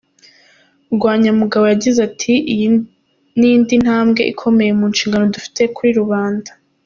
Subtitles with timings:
[0.95, 2.67] Rwanyamugabo yagize ati "Iyi
[3.37, 6.51] ni indi ntambwe ikomeye mu nshingano dufite kuri rubanda.